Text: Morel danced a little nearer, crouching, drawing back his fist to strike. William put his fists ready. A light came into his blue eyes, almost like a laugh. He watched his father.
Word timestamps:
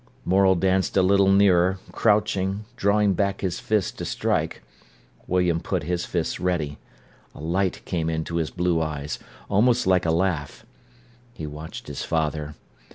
Morel 0.25 0.55
danced 0.55 0.97
a 0.97 1.03
little 1.03 1.31
nearer, 1.31 1.77
crouching, 1.91 2.65
drawing 2.75 3.13
back 3.13 3.41
his 3.41 3.59
fist 3.59 3.99
to 3.99 4.03
strike. 4.05 4.63
William 5.27 5.59
put 5.59 5.83
his 5.83 6.05
fists 6.05 6.39
ready. 6.39 6.79
A 7.35 7.39
light 7.39 7.85
came 7.85 8.09
into 8.09 8.37
his 8.37 8.49
blue 8.49 8.81
eyes, 8.81 9.19
almost 9.47 9.85
like 9.85 10.07
a 10.07 10.09
laugh. 10.11 10.65
He 11.35 11.45
watched 11.45 11.85
his 11.85 12.01
father. 12.01 12.55